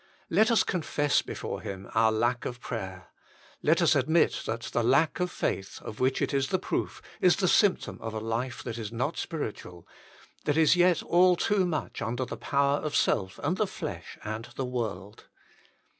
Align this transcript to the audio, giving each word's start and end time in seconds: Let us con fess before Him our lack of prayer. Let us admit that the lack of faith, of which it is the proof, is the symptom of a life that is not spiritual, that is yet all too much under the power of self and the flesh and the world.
Let 0.31 0.49
us 0.49 0.63
con 0.63 0.81
fess 0.81 1.21
before 1.21 1.61
Him 1.61 1.87
our 1.93 2.11
lack 2.11 2.43
of 2.45 2.59
prayer. 2.59 3.09
Let 3.61 3.83
us 3.83 3.95
admit 3.95 4.41
that 4.47 4.61
the 4.61 4.81
lack 4.81 5.19
of 5.19 5.29
faith, 5.29 5.79
of 5.83 5.99
which 5.99 6.23
it 6.23 6.33
is 6.33 6.47
the 6.47 6.57
proof, 6.57 7.03
is 7.21 7.35
the 7.35 7.47
symptom 7.47 7.99
of 8.01 8.15
a 8.15 8.19
life 8.19 8.63
that 8.63 8.79
is 8.79 8.91
not 8.91 9.15
spiritual, 9.15 9.87
that 10.45 10.57
is 10.57 10.75
yet 10.75 11.03
all 11.03 11.35
too 11.35 11.67
much 11.67 12.01
under 12.01 12.25
the 12.25 12.35
power 12.35 12.77
of 12.79 12.95
self 12.95 13.37
and 13.43 13.57
the 13.57 13.67
flesh 13.67 14.17
and 14.23 14.45
the 14.55 14.65
world. 14.65 15.25